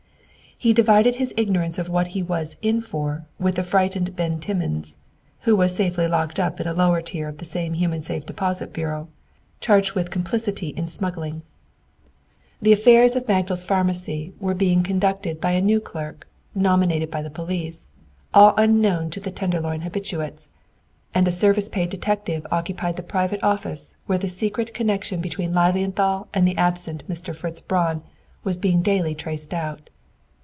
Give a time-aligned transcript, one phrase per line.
[0.63, 4.99] He divided his ignorance of what he was "in for" with the frightened "Ben Timmins,"
[5.39, 8.71] who was safely locked up in a lower tier of the same human safe deposit
[8.71, 9.07] bureau,
[9.59, 11.41] charged with "complicity in smuggling."
[12.61, 17.31] The affairs of Magdal's Pharmacy were being conducted by a new clerk, nominated by the
[17.31, 17.89] police,
[18.31, 20.49] all unknown to the Tenderloin habitues,
[21.11, 26.27] and a service paid detective occupied the private office where the secret connection between Lilienthal
[26.35, 27.35] and the absent Mr.
[27.35, 28.03] Fritz Braun
[28.43, 29.87] was being daily traced out.